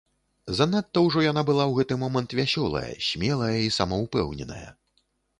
Занадта 0.59 1.01
ўжо 1.07 1.19
яна 1.31 1.41
была 1.49 1.59
ў 1.67 1.73
гэты 1.83 1.97
момант 2.03 2.33
вясёлая, 2.39 2.87
смелая 3.09 3.51
і 3.65 3.69
самаўпэўненая. 3.77 4.63